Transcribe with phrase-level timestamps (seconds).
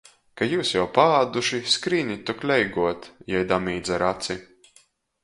[0.39, 3.05] Ka jius jau paāduši, skrīnīt tok leiguot!
[3.35, 4.39] jei damīdz ar aci.